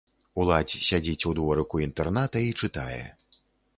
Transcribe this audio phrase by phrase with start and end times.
[0.43, 3.01] Уладзь сядзіць у дворыку інтэрната і чытае.